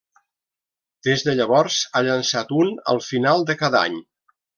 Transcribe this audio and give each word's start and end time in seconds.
Des 1.07 1.25
de 1.27 1.35
llavors 1.39 1.77
ha 1.93 2.01
llançat 2.07 2.55
un 2.61 2.71
al 2.95 3.03
final 3.09 3.45
de 3.51 3.57
cada 3.61 3.83
any. 3.91 4.01